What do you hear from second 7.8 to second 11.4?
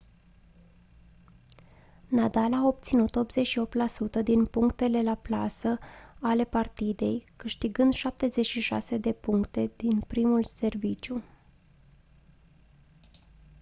76 de puncte din primul serviciu